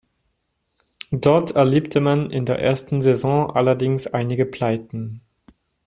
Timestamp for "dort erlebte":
1.11-1.99